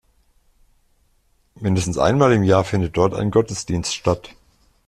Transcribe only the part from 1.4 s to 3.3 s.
Mindestens einmal im Jahr findet dort ein